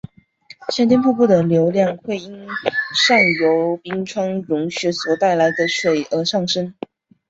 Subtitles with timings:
[0.69, 2.47] 夏天瀑布的流量会因
[2.95, 6.73] 上游冰川融雪所带来的水而上升。